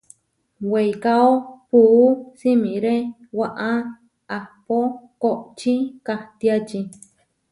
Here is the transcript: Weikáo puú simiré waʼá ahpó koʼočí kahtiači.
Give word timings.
Weikáo 0.71 1.27
puú 1.69 1.93
simiré 2.39 2.95
waʼá 3.37 3.71
ahpó 4.37 4.75
koʼočí 5.21 5.73
kahtiači. 6.05 6.79